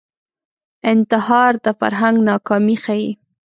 انتحار 0.91 1.53
د 1.65 1.67
فرهنګ 1.79 2.15
ناکامي 2.29 2.75
ښيي 2.83 3.07